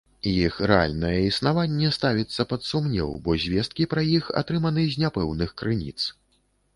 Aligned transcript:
Іх 0.29 0.55
рэальнае 0.69 1.17
існаванне 1.23 1.91
ставіцца 1.97 2.45
пад 2.53 2.61
сумнеў, 2.69 3.09
бо 3.27 3.35
звесткі 3.43 3.87
пра 3.91 4.07
іх 4.17 4.31
атрыманы 4.41 4.87
з 4.95 5.05
няпэўных 5.05 5.49
крыніц. 5.63 5.99